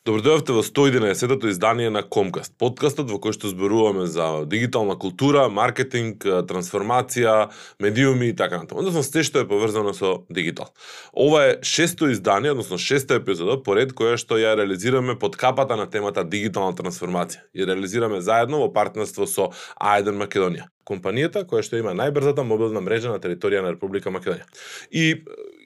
[0.00, 6.24] Добродојавте во 111-тото издание на Комкаст, подкастот во кој што зборуваме за дигитална култура, маркетинг,
[6.24, 7.50] трансформација,
[7.84, 8.80] медиуми и така натаму.
[8.80, 10.72] Односно се што е поврзано со дигитал.
[11.12, 15.84] Ова е шесто издание, односно шеста епизода поред која што ја реализираме под капата на
[15.84, 17.44] темата дигитална трансформација.
[17.52, 23.12] И реализираме заедно во партнерство со А1 Македонија компанијата која што има најбрзата мобилна мрежа
[23.12, 24.48] на територија на Република Македонија.
[24.90, 25.22] И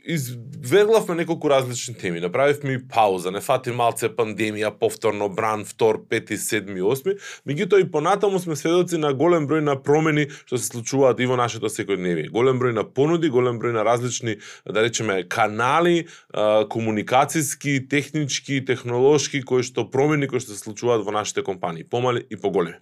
[0.07, 2.21] извеглавме неколку различни теми.
[2.21, 7.17] Направивме и пауза, не фати малце пандемија, повторно бран, втор, пети, седми, осми.
[7.49, 11.39] Меѓутоа и понатаму сме сведоци на голем број на промени што се случуваат и во
[11.41, 12.31] нашето секојдневие.
[12.31, 14.39] Голем број на понуди, голем број на различни,
[14.69, 21.43] да речеме, канали, комуникацијски, технички, технолошки, кои што промени кои што се случуваат во нашите
[21.43, 22.81] компании, помали и поголеми.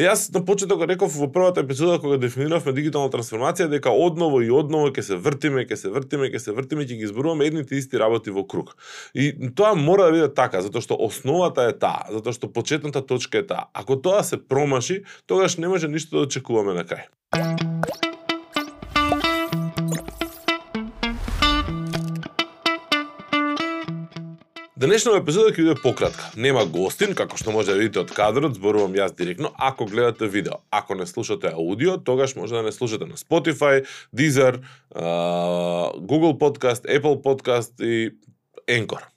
[0.00, 4.88] Јас на почеток реков во првата епизода кога дефиниравме дигитална трансформација дека одново и одново
[4.88, 8.32] ќе се вртиме, ќе се вртиме, ќе се вртиме, ќе ги зборуваме едните исти работи
[8.32, 8.72] во круг.
[9.12, 13.44] И тоа мора да биде така, затоа што основата е таа, затоа што почетната точка
[13.44, 13.68] е таа.
[13.76, 17.04] Ако тоа се промаши, тогаш не може ништо да очекуваме на крај.
[24.82, 26.24] Денешната епизода ќе биде пократка.
[26.34, 30.58] Нема гостин, како што може да видите од кадрот, зборувам јас директно, ако гледате видео.
[30.74, 34.58] Ако не слушате аудио, тогаш може да не слушате на Spotify, Deezer,
[36.02, 38.10] Google Podcast, Apple Podcast и
[38.66, 39.11] Anchor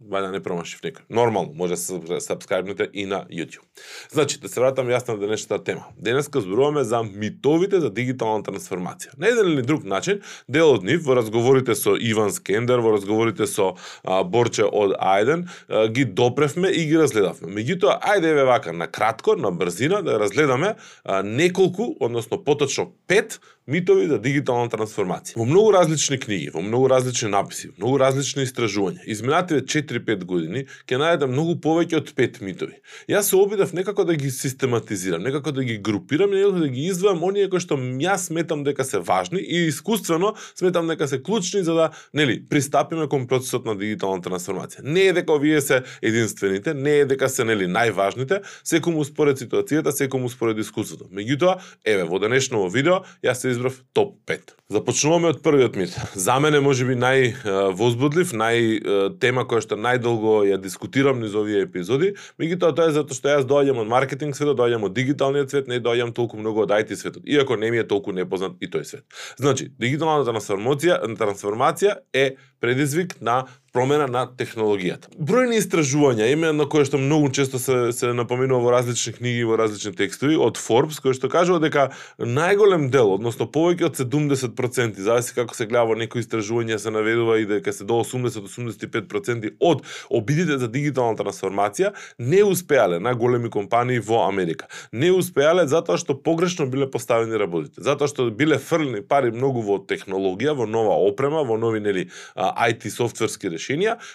[0.00, 1.02] вајда не промашив нека.
[1.10, 3.64] Нормално, може да се сабскрајбнете и на YouTube.
[4.12, 5.86] Значи, да се вратам јас на денешната тема.
[5.96, 9.16] Денеска зборуваме за митовите за дигитална трансформација.
[9.18, 13.46] На еден или друг начин, дел од нив во разговорите со Иван Скендер, во разговорите
[13.46, 13.72] со
[14.04, 17.48] а, Борче од Ајден, а, ги допревме и ги разгледавме.
[17.56, 23.40] Меѓутоа, ајде еве вака, на кратко, на брзина, да разгледаме а, неколку, односно поточно пет
[23.66, 25.34] митови за дигитална трансформација.
[25.38, 31.00] Во многу различни книги, во многу различни написи, многу различни истражувања, изминативе 4-5 години ќе
[31.02, 32.78] најдам многу повеќе од 5 митови.
[33.10, 36.86] Јас се обидов некако да ги систематизирам, некако да ги групирам и некако да ги
[36.86, 41.64] извам оние кои што јас сметам дека се важни и искуствено сметам дека се клучни
[41.66, 44.86] за да, нели, пристапиме кон процесот на дигитална трансформација.
[44.86, 49.90] Не е дека овие се единствените, не е дека се нели најважните, секому според ситуацијата,
[49.90, 51.10] секому според искуството.
[51.10, 54.54] Меѓутоа, еве во денешното видео јас се избрав топ 5.
[54.68, 55.96] Започнуваме од првиот мит.
[56.14, 62.74] За мене можеби највозбудлив, нај тема која што најдолго ја дискутирам низ овие епизоди, меѓутоа
[62.76, 66.12] тоа е затоа што јас доаѓам од маркетинг светот, доаѓам од дигиталниот свет, не доаѓам
[66.16, 69.06] толку многу од IT светот, иако не ми е толку непознат и тој свет.
[69.38, 73.44] Значи, дигиталната трансформација, трансформација е предизвик на
[73.76, 75.10] промена на технологијата.
[75.20, 79.48] Бројни истражувања, име на кое што многу често се, се напоменува во различни книги, и
[79.48, 85.02] во различни текстови, од Forbes, кој што кажува дека најголем дел, односно повеќе од 70%,
[85.04, 89.84] зависи како се гледа во некои истражувања се наведува и дека се до 80-85% од
[90.08, 94.70] обидите за дигитална трансформација не успеале на големи компании во Америка.
[94.92, 99.82] Не успеале затоа што погрешно биле поставени работите, затоа што биле фрлени пари многу во
[99.84, 103.65] технологија, во нова опрема, во нови нели IT софтверски решенија,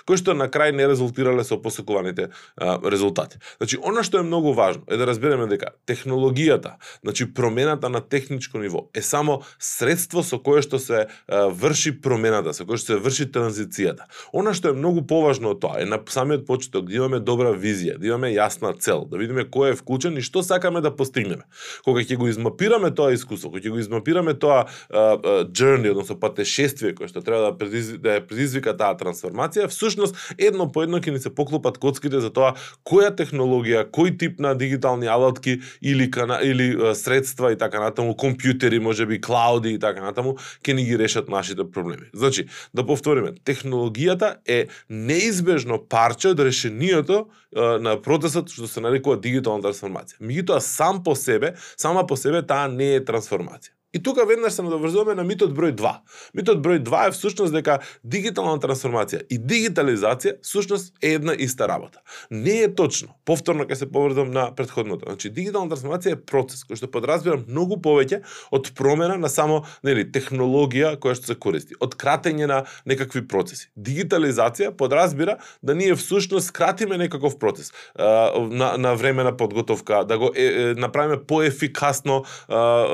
[0.06, 3.40] кои што на крај не резултирале со посекуваните а, резултати.
[3.58, 8.60] Значи, она што е многу важно е да разбереме дека технологијата, значи промената на техничко
[8.60, 13.02] ниво е само средство со кое што се а, врши промената, со кое што се
[13.02, 14.08] врши транзицијата.
[14.34, 17.98] Она што е многу поважно од тоа е на самиот почеток да имаме добра визија,
[17.98, 21.44] да имаме јасна цел, да видиме кој е вклучен и што сакаме да постигнеме.
[21.86, 27.08] Кога ќе го измапираме тоа искуство, кога ќе го измапираме тоа journey, односно патешествие кое
[27.08, 31.20] што треба да, предиз, да предизвика таа трансформација, информација, всушност едно по едно ќе ни
[31.20, 32.54] се поклопат коцките за тоа
[32.86, 38.80] која технологија, кој тип на дигитални алатки или кана, или средства и така натаму, компјутери,
[38.80, 42.10] можеби клауди и така натаму, ќе ни ги решат нашите проблеми.
[42.14, 49.64] Значи, да повториме, технологијата е неизбежно парче од решението на процесот што се нарекува дигитална
[49.64, 50.22] трансформација.
[50.22, 53.76] Меѓутоа сам по себе, сама по себе таа не е трансформација.
[53.94, 55.92] И тука веднаш се надоврзуваме на митот број 2.
[56.38, 62.00] Митот број 2 е всушност дека дигитална трансформација и дигитализација всушност е една иста работа.
[62.32, 63.12] Не е точно.
[63.26, 65.10] Повторно ќе се поврзам на претходното.
[65.10, 68.22] Значи дигитална трансформација е процес кој што подразбира многу повеќе
[68.52, 73.68] од промена на само нели технологија која што се користи, од кратење на некакви процеси.
[73.76, 80.32] Дигитализација подразбира да ние всушност кратиме некаков процес на на време на подготовка, да го
[80.36, 82.24] е, е, направиме поефикасно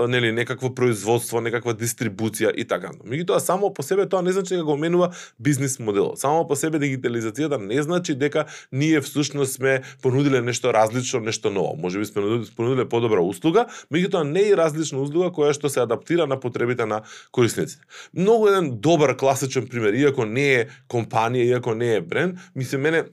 [0.08, 2.94] нели некакво производство, некаква дистрибуција и така.
[3.04, 6.14] Меѓутоа само по себе тоа не значи дека го менува бизнис модел.
[6.16, 11.76] Само по себе дигитализацијата не значи дека ние всушност сме понудиле нешто различно, нешто ново.
[11.78, 12.24] Можеби сме
[12.56, 17.02] понудиле подобра услуга, меѓутоа не е различна услуга која што се адаптира на потребите на
[17.32, 17.84] корисниците.
[18.14, 23.04] Многу еден добар класичен пример, иако не е компанија, иако не е бренд, мислам мене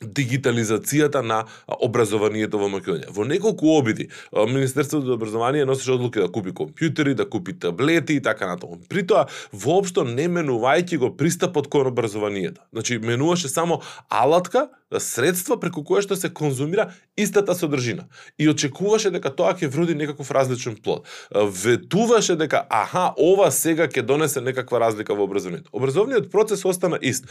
[0.00, 3.12] дигитализацијата на образованието во Македонија.
[3.12, 8.22] Во неколку обиди, Министерството за образование носеше одлуки да купи компјутери, да купи таблети и
[8.22, 8.80] така натаму.
[8.88, 12.60] При тоа, воопшто не менувајќи го пристапот кон образованието.
[12.72, 18.08] Значи, менуваше само алатка средства преку кое што се конзумира истата содржина
[18.38, 21.06] и очекуваше дека тоа ќе вроди некаков различен плод.
[21.30, 25.70] Ветуваше дека аха, ова сега ќе донесе некаква разлика во образованието.
[25.72, 27.28] Образовниот процес остана ист.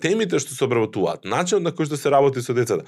[0.00, 2.82] Темите што се обработуваат, начинот на кој што се работи со децата,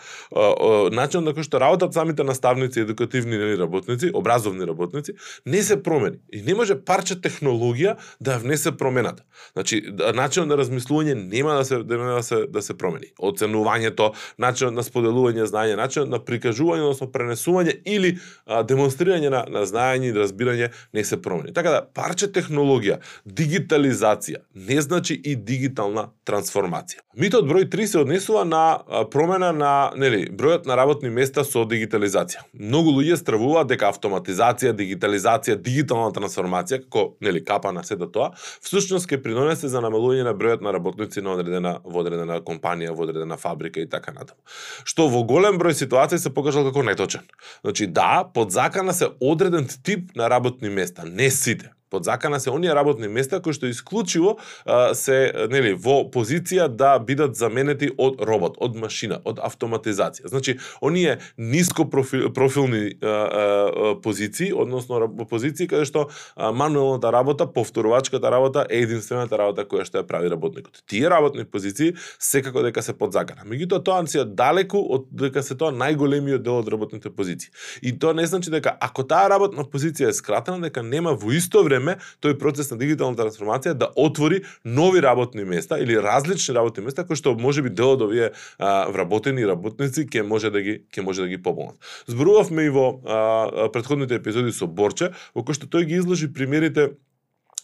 [0.91, 5.15] начинот на кој што работат самите наставници, едукативни работници, образовни работници,
[5.47, 6.19] не се промени.
[6.33, 9.23] И не може парче технологија да внесе промената.
[9.53, 9.83] Значи,
[10.15, 13.13] начинот на размислување нема да се да се да се промени.
[13.19, 19.45] Оценува образувањето, начинот на споделување знаење, начинот на прикажување, односно пренесување или а, демонстрирање на,
[19.49, 21.53] на знаење и разбирање не се промени.
[21.55, 27.05] Така да, парче технологија, дигитализација, не значи и дигитална трансформација.
[27.19, 28.79] Митот број 3 се однесува на
[29.11, 32.45] промена на, нели, бројот на работни места со дигитализација.
[32.55, 38.29] Многу луѓе стравуваат дека автоматизација, дигитализација, дигитална трансформација, како, нели, капа на сето да тоа,
[38.63, 43.03] всушност ќе придонесе за намалување на бројот на работници на одредена во одредена компанија, во
[43.09, 44.39] одредена фабрика фабрика и така натаму.
[44.85, 47.27] Што во голем број ситуации се покажал како неточен.
[47.65, 52.51] Значи да, под закана се одреден тип на работни места, не сите под закана се
[52.51, 58.21] оние работни места кои што исклучиво а, се нели во позиција да бидат заменети од
[58.21, 60.29] робот, од машина, од автоматизација.
[60.29, 67.47] Значи, оние ниско профил, профилни а, а, позиции, односно позиции каде што а, мануелната работа,
[67.47, 70.83] повторувачката работа е единствената работа која што ја прави работникот.
[70.87, 73.49] Тие работни позиции секако дека се под закана.
[73.49, 77.51] Меѓутоа тоа си далеку од дека се тоа најголемиот дел од работните позиции.
[77.83, 81.63] И тоа не значи дека ако таа работна позиција е скратена, дека нема во исто
[81.65, 86.85] време време тој процес на дигитална трансформација да отвори нови работни места или различни работни
[86.85, 90.83] места кои што може би дел од овие а, вработени работници ќе може да ги
[90.93, 91.79] ќе може да ги пополнат.
[92.07, 96.99] Зборувавме и во а, предходните епизоди со Борче, во кој што тој ги изложи примерите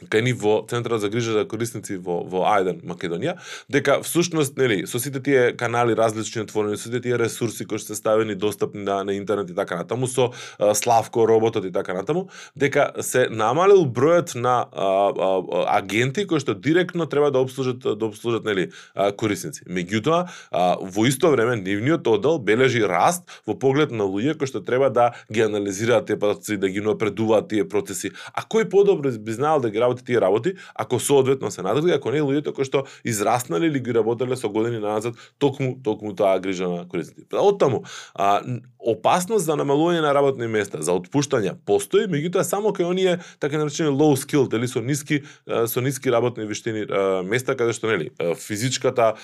[0.02, 3.36] кај ни во Центарот за грижа за корисници во, во Ајден, Македонија,
[3.70, 7.94] дека всушност, нели, со сите тие канали различни отворени, со сите тие ресурси кои се
[7.94, 12.28] ставени достапни на, на интернет и така натаму, со а, Славко, роботот и така натаму,
[12.56, 18.06] дека се намалил бројот на а, а, агенти кои што директно треба да обслужат да
[18.06, 19.64] обслужат нели а, корисници.
[19.68, 24.60] Меѓутоа, а, во исто време нивниот одел бележи раст во поглед на луѓе кои што
[24.64, 28.12] треба да ги анализираат тие процеси, да ги напредуваат тие процеси.
[28.34, 32.10] А кој подобро би знаел да ги работи тие работи, ако соодветно се надрги, ако
[32.10, 36.68] не луѓето кои што израснале или ги работеле со години назад, токму токму таа грижа
[36.68, 37.28] на корисниците.
[37.30, 37.84] Па, да, оттаму,
[38.14, 38.40] а,
[38.78, 43.92] опасност за намалување на работни места, за отпуштање постои, меѓутоа само кај оние така наречени
[43.92, 46.84] low skill, или со ниски со ниски работни вештини
[47.24, 49.14] места каде што нели физичката,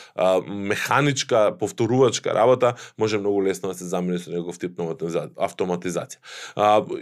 [0.47, 4.97] механичка, повторувачка работа може многу лесно да се замени со некој тип на
[5.37, 6.19] автоматизација.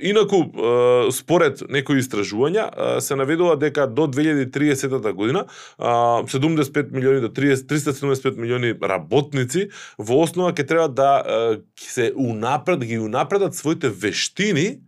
[0.00, 0.43] Инаку
[1.14, 5.45] според некои истражувања се наведува дека до 2030 година
[5.79, 9.69] 75 милиони до 30 375 милиони работници
[9.99, 14.79] во основа ќе треба да се унапред ги унапредат своите вештини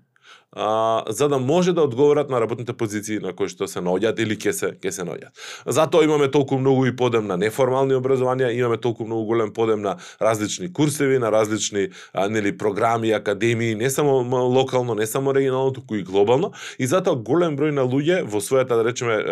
[0.53, 4.35] а, за да може да одговорат на работните позиции на кои што се наоѓаат или
[4.35, 5.35] ќе се ќе се наоѓаат.
[5.67, 9.97] Затоа имаме толку многу и подем на неформални образованија, имаме толку многу голем подем на
[10.23, 15.95] различни курсеви, на различни а, нели програми, академии, не само локално, не само регионално, туку
[15.95, 19.23] и глобално, и затоа голем број на луѓе во својата да речеме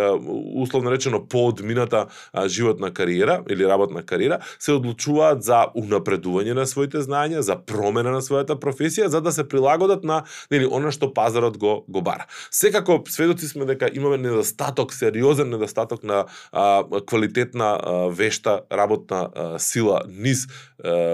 [0.54, 2.06] условно речено поодмината
[2.46, 8.22] животна кариера или работна кариера се одлучуваат за унапредување на своите знаења, за промена на
[8.22, 12.26] својата професија, за да се прилагодат на нели она што пазарот го го бара.
[12.50, 19.58] Секако сведоци сме дека имаме недостаток, сериозен недостаток на а, квалитетна а, вешта работна а,
[19.58, 20.46] сила низ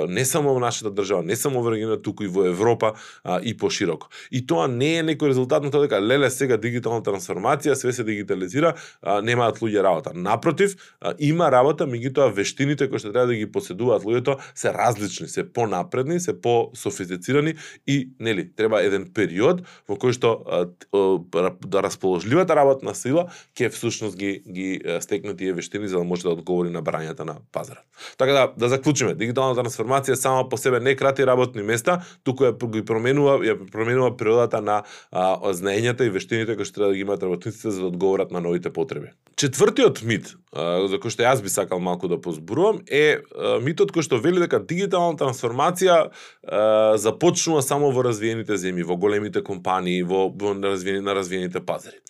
[0.08, 3.56] не само во нашата држава, не само во регионот, туку и во Европа а, и
[3.56, 4.08] пошироко.
[4.30, 8.04] И тоа не е некој резултат на тоа дека леле сега дигитална трансформација, све се
[8.04, 10.12] дигитализира, а, немаат луѓе работа.
[10.14, 15.28] Напротив, а, има работа, меѓутоа вештините кои што треба да ги поседуваат луѓето се различни,
[15.28, 17.54] се понапредни, се пософистицирани
[17.86, 20.44] и нели треба еден период во кој што
[20.92, 26.34] да расположливата работна сила ќе всушност ги ги стекне тие вештини за да може да
[26.34, 27.84] одговори на барањата на пазарот.
[28.18, 29.14] Така да да заклучиме,
[29.54, 34.16] дигиталната трансформација само по себе не крати работни места, туку ја ги променува ја променува
[34.16, 37.86] природата на а, знаењата и вештините кои што треба да ги имаат работниците за да
[37.86, 39.10] одговорат на новите потреби.
[39.36, 43.92] Четвртиот мит, а, за кој што јас би сакал малку да позборувам, е а, митот
[43.92, 50.02] кој што вели дека дигиталната трансформација а, започнува само во развиените земји, во големите компании
[50.02, 52.00] во, во на, развиени, на развиените пазари.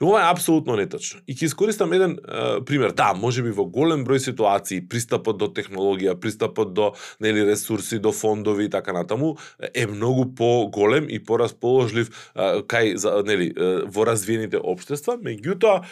[0.00, 1.20] И ова е апсолутно неточно.
[1.30, 2.90] И ќе искористам еден а, пример.
[2.96, 7.98] Да, може би во голем број ситуации пристапот до технологија, пристапот до до нели ресурси,
[7.98, 9.36] до фондови и така натаму
[9.74, 13.52] е многу поголем и порасположлив кај за нели
[13.86, 15.82] во развиените општества, меѓутоа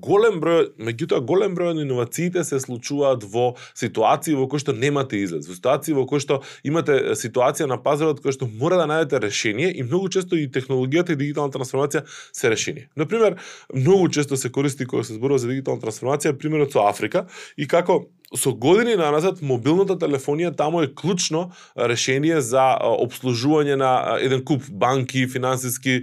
[0.00, 5.22] голем број меѓутоа голем број на иновациите се случуваат во ситуации во кои што немате
[5.24, 9.20] излез, во ситуации во кои што имате ситуација на пазарот кој што мора да најдете
[9.22, 12.88] решение и многу често и технологијата и дигиталната трансформација се решение.
[12.96, 13.36] На пример,
[13.74, 17.26] многу често се користи кога се зборува за дигитална трансформација примерот со Африка
[17.56, 24.44] и како со години наназад мобилната телефонија таму е клучно решение за обслужување на еден
[24.46, 26.02] куп банки, финансиски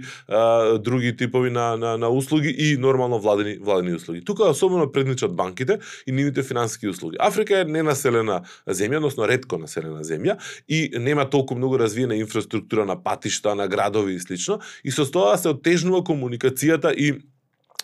[0.84, 4.24] други типови на, на, на услуги и нормално владени владени услуги.
[4.24, 7.16] Тука особено предничат банките и нивните финансиски услуги.
[7.20, 10.36] Африка е ненаселена земја, односно ретко населена земја
[10.68, 15.38] и нема толку многу развиена инфраструктура на патишта, на градови и слично и со тоа
[15.38, 17.16] се отежнува комуникацијата и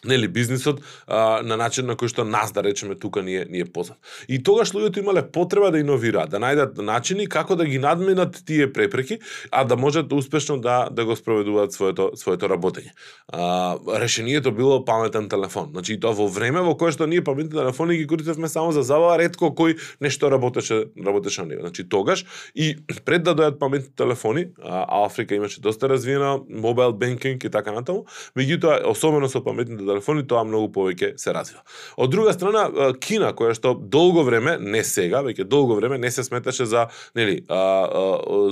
[0.04, 3.98] нели бизнисот а, на начин на кој што нас да речеме тука ние ние познат.
[4.28, 8.72] И тогаш луѓето имале потреба да иновираат, да најдат начини како да ги надминат тие
[8.72, 9.18] препреки,
[9.50, 12.92] а да можат успешно да да го спроведуваат своето своето работење.
[13.28, 15.70] А, решението било паметен телефон.
[15.72, 18.82] Значи и тоа во време во кое што ние паметни телефони ги користевме само за
[18.82, 21.60] забава, ретко кој нешто работеше работеше на него.
[21.60, 22.24] Значи тогаш
[22.54, 27.72] и пред да дојдат паметни телефони, а Африка имаше доста развиена мобайл бенкинг и така
[27.72, 28.04] натаму,
[28.36, 31.62] меѓутоа особено со паметните телефони, тоа многу повеќе се развива.
[31.96, 32.66] Од друга страна,
[33.00, 37.42] Кина, која што долго време, не сега, веќе долго време не се сметаше за, нели,
[37.48, 38.50] а, а,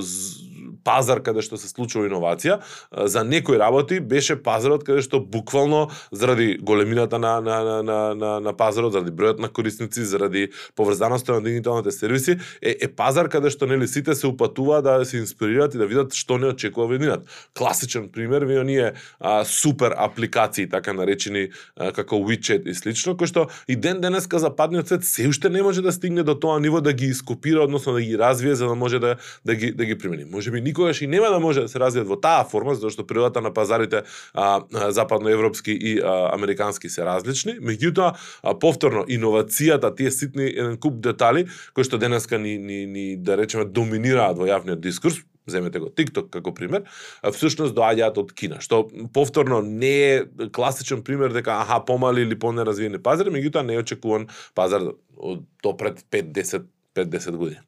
[0.83, 2.59] пазар каде што се случува иновација,
[2.91, 8.39] за некои работи беше пазарот каде што буквално заради големината на на на на на,
[8.39, 13.49] на пазарот, заради бројот на корисници, заради поврзаноста на дигиталните сервиси, е, е пазар каде
[13.49, 17.25] што нели сите се упатува да се инспирираат и да видат што не очекува веднинат.
[17.57, 23.27] Класичен пример ви оние а, супер апликации така наречени а, како WeChat и слично, кои
[23.27, 26.81] што и ден денеска западниот свет се уште не може да стигне до тоа ниво
[26.81, 29.97] да ги ископира, односно да ги развие за да може да да ги да ги
[29.97, 30.25] примени.
[30.25, 33.41] Можеби никогаш и нема да може да се развијат во таа форма, затоа што природата
[33.45, 34.03] на пазарите
[34.33, 41.45] а, западноевропски и а, американски се различни, меѓутоа повторно иновацијата, тие ситни еден куп детали
[41.73, 46.29] кои што денеска ни, ни, ни да речеме доминираат во јавниот дискурс, земете го TikTok
[46.33, 46.87] како пример,
[47.35, 53.01] всушност доаѓаат од Кина, што повторно не е класичен пример дека аха помали или понеразвиени
[53.03, 54.87] пазари, меѓутоа не е очекуван пазар
[55.17, 57.61] од до пред 5-10 5-10 години.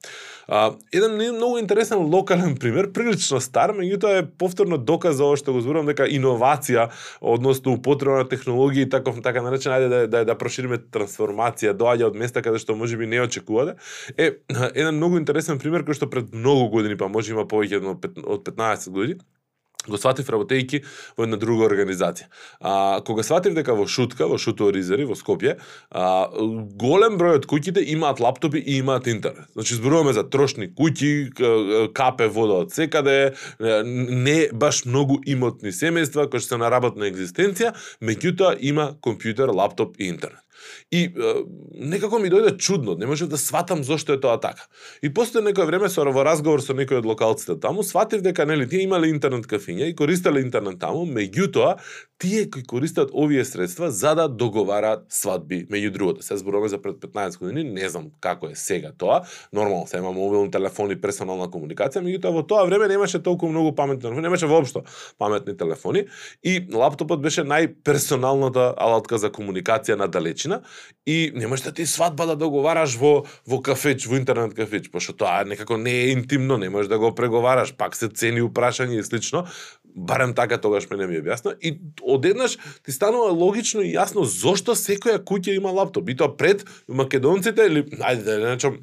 [0.48, 5.56] А, еден многу интересен локален пример, прилично стар, меѓутоа е повторно доказ за ова што
[5.56, 6.90] го зборувам дека иновација,
[7.22, 12.20] односно употреба на технологии таков така наречен ајде да, да да прошириме трансформација, доаѓа од
[12.22, 13.78] места каде што можеби не очекувате,
[14.18, 14.38] е
[14.74, 18.90] еден многу интересен пример кој што пред многу години, па може има повеќе од 15
[18.94, 19.22] години,
[19.88, 20.82] го сватив работејќи
[21.18, 22.30] во една друга организација.
[22.60, 25.58] А, кога сватив дека во Шутка, во Шуто Ризери, во Скопје,
[25.92, 29.50] а, голем број од куќите имаат лаптопи и имаат интернет.
[29.54, 36.40] Значи, зборуваме за трошни куќи, капе вода од секаде, не баш многу имотни семејства кои
[36.40, 40.45] што се на работна екзистенција, меѓутоа има компјутер, лаптоп и интернет.
[40.92, 41.34] И е,
[41.72, 44.68] некако ми дојде чудно, не можев да сватам зошто е тоа така.
[45.02, 48.68] И после некој време со во разговор со некој од локалците таму, сватив дека нели
[48.70, 51.78] тие имале интернет кафиња и користеле интернет таму, меѓутоа
[52.20, 56.24] тие кои користат овие средства за да договараат свадби меѓу другото.
[56.24, 59.22] Се зборуваме за пред 15 години, не знам како е сега тоа.
[59.54, 64.02] Нормално се има мобилни телефони, персонална комуникација, меѓутоа во тоа време немаше толку многу паметни
[64.02, 64.84] телефони, немаше воопшто
[65.18, 66.06] паметни телефони
[66.44, 70.55] и лаптопот беше најперсоналната алатка за комуникација на далечина
[71.06, 75.44] и немаш да ти свадба да договараш во во кафеч, во интернет кафеч, пошто тоа
[75.46, 79.46] некако не е интимно, не можеш да го преговараш, пак се цени упрашање и слично.
[79.96, 85.24] Барем така тогаш мене ми објасна и одеднаш ти станува логично и јасно зошто секоја
[85.24, 88.82] куќа има лаптоп и тоа пред македонците или ајде да речам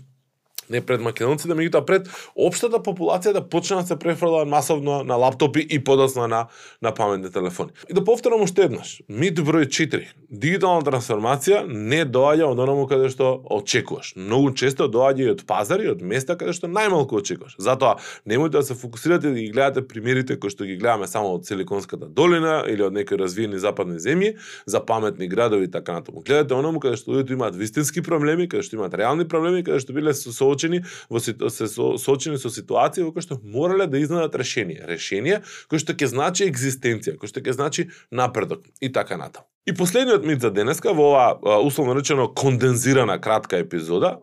[0.72, 5.16] не пред македонците, да меѓутоа пред општата популација да почне да се префрлаат масовно на
[5.20, 6.46] лаптопи и подоцна на
[6.82, 7.70] на паметни телефони.
[7.90, 10.06] И да повторам уште еднаш, мит број 4.
[10.30, 14.14] Дигитална трансформација не доаѓа од онаму каде што очекуваш.
[14.16, 17.58] Многу често доаѓа и од пазари, од места каде што најмалку очекуваш.
[17.58, 17.98] Затоа
[18.28, 22.08] немојте да се фокусирате да ги гледате примерите кои што ги гледаме само од Силиконската
[22.08, 24.36] долина или од некои развиени западни земји
[24.66, 26.22] за паметни градови и така натаму.
[26.24, 29.92] Гледате онаму каде што луѓето имаат вистински проблеми, каде што имаат реални проблеми, каде што
[29.92, 31.66] биле со соочени во се
[31.98, 36.46] соочени со ситуација во која што морале да изнадат решение, решение кое што ќе значи
[36.48, 39.46] екзистенција, кое што ќе значи напредок и така натаму.
[39.66, 44.18] И последниот мит за денеска во оваа условно речено кондензирана кратка епизода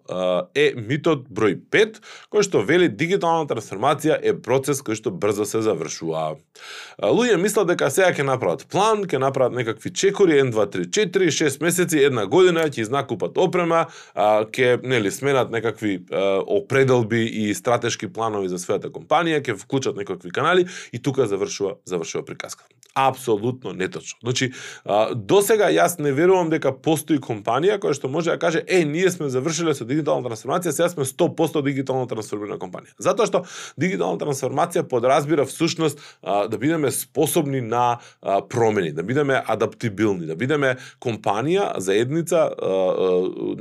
[0.51, 5.61] е митот број 5, кој што вели дигитална трансформација е процес кој што брзо се
[5.63, 6.35] завршува.
[6.99, 11.31] Луѓе мислат дека сега ќе направат план, ќе направат некакви чекори 1 2 3 4
[11.31, 13.85] 6 месеци, една година ќе изнакупат опрема,
[14.19, 20.67] ќе нели сменат некакви определби и стратешки планови за својата компанија, ќе вклучат некакви канали
[20.91, 22.75] и тука завршува завршува приказката.
[22.95, 24.17] Апсолутно неточно.
[24.23, 24.51] Значи,
[25.29, 29.11] до сега јас не верувам дека постои компанија која што може да каже, е, ние
[29.13, 32.95] сме завршиле со дигитална трансформација, сега сме 100% дигитално трансформирана компанија.
[32.97, 33.43] Затоа што
[33.77, 37.99] дигитална трансформација подразбира всушност да бидеме способни на
[38.49, 42.49] промени, да бидеме адаптибилни, да бидеме компанија, заедница,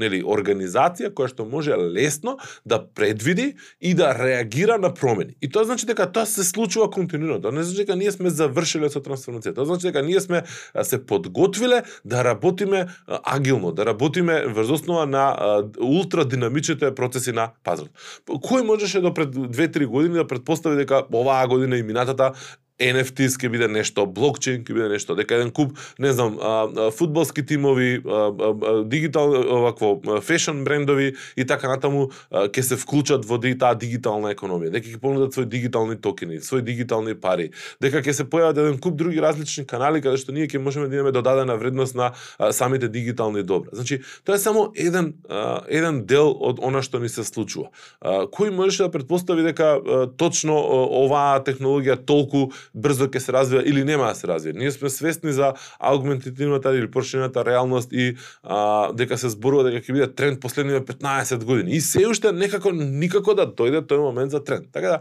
[0.01, 5.37] нели, организација која што може лесно да предвиди и да реагира на промени.
[5.43, 7.43] И тоа значи дека тоа се случува континуирано.
[7.45, 9.53] Тоа не значи дека ние сме завршиле со трансформација.
[9.53, 10.43] Тоа значи дека ние сме
[10.83, 11.58] се подготвиле
[12.05, 15.37] да работиме агилно, да работиме врз основа на
[15.81, 17.91] ултрадинамичните процеси на пазарот.
[18.29, 22.33] Кој можеше до пред 2-3 години да предпостави дека оваа година и минатата
[22.79, 27.43] NFTs ќе биде нешто, блокчейн ќе биде нешто, дека еден куп, не знам, а, фудбалски
[27.47, 33.75] тимови, а, а, дигитал овакво фешн брендови и така натаму ќе се вклучат во таа
[33.75, 37.51] дигитална економија, дека ќе понудат свои дигитални токени, свои дигитални пари,
[37.83, 40.97] дека ќе се појават еден куп други различни канали каде што ние ќе можеме да
[40.97, 43.71] имаме додадена вредност на а, самите дигитални добра.
[43.73, 47.73] Значи, тоа е само еден а, еден дел од она што ни се случува.
[48.01, 53.63] А, кој можеше да предпостави дека а, точно оваа технологија толку брзо ќе се развива
[53.67, 54.53] или нема да се развие.
[54.53, 59.93] Ние сме свесни за аугментативната или поршената реалност и а, дека се зборува дека ќе
[59.93, 61.73] биде тренд последниве 15 години.
[61.77, 64.69] И се уште некако никако да дојде тој момент за тренд.
[64.73, 65.01] Така да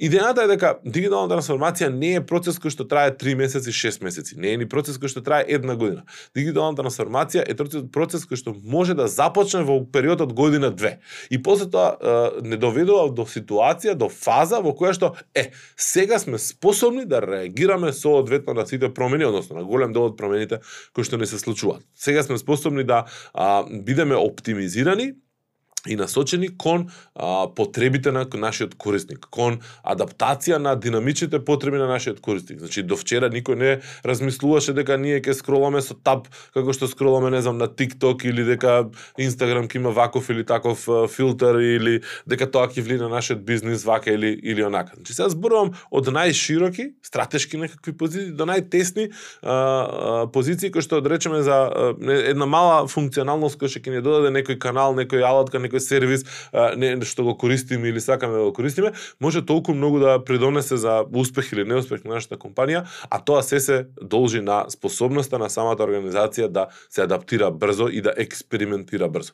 [0.00, 4.38] Идејата е дека дигитална трансформација не е процес кој што трае 3 месеци, 6 месеци.
[4.40, 6.06] Не е ни процес кој што трае една година.
[6.32, 7.56] Дигитална трансформација е
[7.92, 10.94] процес кој што може да започне во период од година две.
[11.28, 16.40] И после тоа не доведува до ситуација, до фаза во која што е, сега сме
[16.40, 20.64] способни да реагираме соодветно на сите промени, односно на голем дел од промените
[20.96, 21.84] кои што не се случуваат.
[21.94, 23.04] Сега сме способни да
[23.34, 25.12] а, бидеме оптимизирани
[25.86, 32.20] и насочени кон а, потребите на нашиот корисник, кон адаптација на динамичните потреби на нашиот
[32.20, 32.58] корисник.
[32.60, 33.70] Значи, до вчера никој не
[34.04, 38.44] размислуваше дека ние ќе скроламе со тап, како што скроламе, не знам, на TikTok или
[38.44, 43.40] дека Instagram ќе има ваков или таков филтер или дека тоа ќе влие на нашиот
[43.40, 44.92] бизнис вака или или онака.
[44.96, 49.08] Значи, сега зборувам од најшироки, стратешки некакви позиции до најтесни
[49.40, 51.96] а, а, позиции кои што да одречеме за а,
[52.28, 56.24] една мала функционалност која ќе ни додаде некој канал, некој алатка, некој сервис
[56.76, 61.04] не што го користиме или сакаме да го користиме, може толку многу да придонесе за
[61.14, 65.78] успех или неуспех на нашата компанија, а тоа се се должи на способноста на самата
[65.78, 69.32] организација да се адаптира брзо и да експериментира брзо.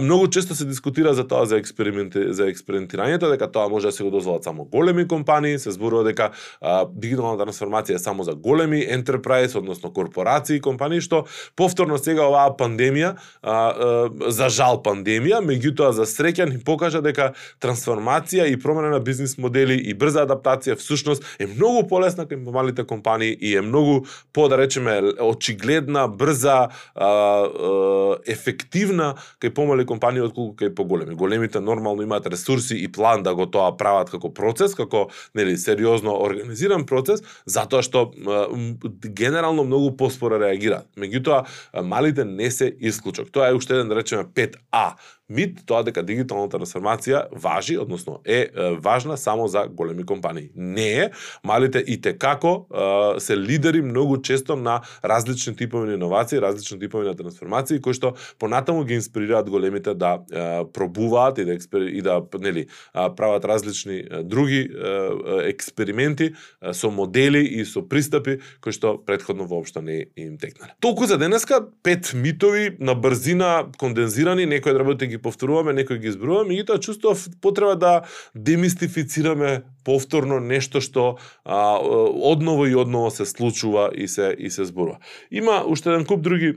[0.00, 4.04] Многу често се дискутира за тоа за експерименти за експериментирањето дека тоа може да се
[4.04, 8.82] го дозволат само големи компании, се зборува дека а, дигиталната трансформација е само за големи
[8.86, 11.24] enterprise, односно корпорации, компании што
[11.56, 17.00] повторно сега оваа пандемија, а, а, за жал пандемија, меѓутоа тоа за среќа ни покажа
[17.04, 22.42] дека трансформација и промена на бизнис модели и брза адаптација всушност е многу полесна кај
[22.52, 29.86] малите компании и е многу по да речеме очигледна, брза, а, а, ефективна кај помали
[29.86, 31.14] компании отколку кај поголеми.
[31.14, 36.16] Големите нормално имаат ресурси и план да го тоа прават како процес, како нели сериозно
[36.18, 38.46] организиран процес, затоа што а,
[39.06, 40.88] генерално многу поспоро реагираат.
[40.98, 41.44] Меѓутоа
[41.84, 43.30] малите не се исклучок.
[43.32, 48.48] Тоа е уште еден да речеме 5А мит тоа дека дигиталната трансформација важи, односно е,
[48.48, 50.50] е важна само за големи компании.
[50.56, 51.10] Не е,
[51.44, 56.78] малите и те како е, се лидери многу често на различни типови на иновации, различни
[56.78, 61.80] типови на трансформации кои што понатаму ги инспирираат големите да е, пробуваат и да експер...
[61.80, 68.72] и да нели прават различни други е, експерименти е, со модели и со пристапи кои
[68.72, 70.72] што предходно воопшто не им текнале.
[70.80, 76.10] Толку за денеска пет митови на брзина кондензирани, некои да работи ги повторуваме, некои ги
[76.10, 77.92] зборуваме, и тоа чувствував потреба да
[78.34, 81.78] демистифицираме повторно нешто што а,
[82.32, 84.98] одново и одново се случува и се и се зборува.
[85.30, 86.54] Има уште еден куп други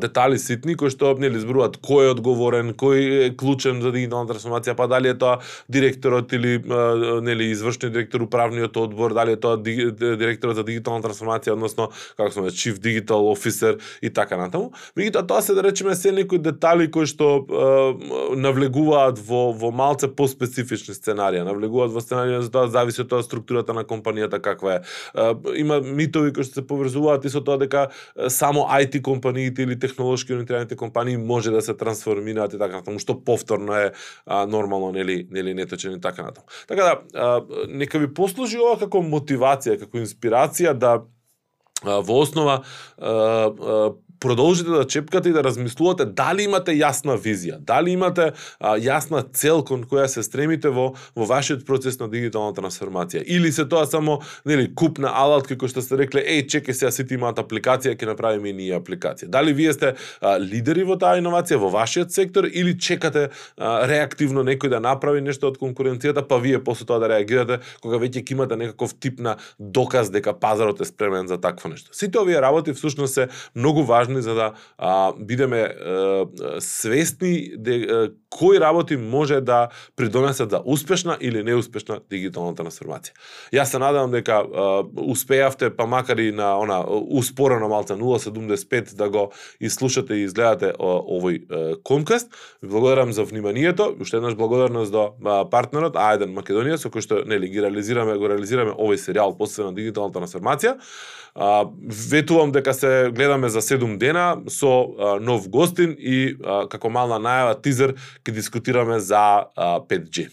[0.00, 4.76] детали ситни кои што нели зборуваат кој е одговорен, кој е клучен за дигитална трансформација,
[4.78, 5.38] па дали е тоа
[5.72, 6.58] директорот или
[7.22, 12.54] нели извршниот директор управниот одбор, дали е тоа директорот за дигитална трансформација, односно како сме
[12.54, 14.72] chief digital officer и така натаму.
[14.96, 20.08] Меѓутоа тоа се да речеме се некои детали кои што е, навлегуваат во во малце
[20.08, 24.80] поспецифични сценарија, навлегуваат во сценарија за тоа зависи од тоа структурата на компанијата каква е.
[25.14, 27.88] е има митови кои што се поврзуваат и со тоа дека
[28.28, 33.18] само IT компаниите или технолошки ориентираните компании може да се трансформираат и така натаму, што
[33.24, 33.92] повторно е
[34.26, 36.46] а, нормално нели нели неточен и така натаму.
[36.68, 41.02] Така да а, нека ви послужи ова како мотивација, како инспирација да
[41.82, 42.62] во основа
[44.22, 48.30] продолжите да чепкате и да размислувате дали имате јасна визија, дали имате
[48.60, 53.50] а, јасна цел кон која се стремите во во вашиот процес на дигитална трансформација или
[53.52, 57.16] се тоа само нели куп на алатки кои што сте рекле еј чекај сега сите
[57.18, 59.26] имаат апликација ќе направиме и ние апликација.
[59.26, 64.46] Дали вие сте а, лидери во таа иновација во вашиот сектор или чекате а, реактивно
[64.46, 68.38] некој да направи нешто од конкуренцијата па вие после тоа да реагирате кога веќе ќе
[68.38, 71.90] имате некаков тип на доказ дека пазарот е спремен за такво нешто.
[71.90, 76.26] Сите овие работи всушност се многу важни важни за да а, бидеме а,
[76.60, 83.12] свесни де, а, кои работи може да придонесат за успешна или неуспешна дигитална трансформација.
[83.52, 89.08] Јас се надевам дека а, успеавте, па макар и на она успорено малце 0.75 да
[89.10, 92.32] го изслушате и изгледате овој конкаст.
[92.62, 95.12] Благодарам за вниманието, уште еднаш благодарност до
[95.50, 99.76] партнерот Ајден Македонија со кој што нели ги реализираме, го реализираме овој серијал посветен на
[99.76, 100.78] дигиталната трансформација.
[101.34, 101.64] А,
[102.10, 107.16] ветувам дека се гледаме за 7 дена со а, нов гостин и а, како мална
[107.16, 110.28] најава тизер ќе дискутираме за а, 5G.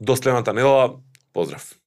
[0.00, 0.96] До следната недела,
[1.32, 1.79] поздрав!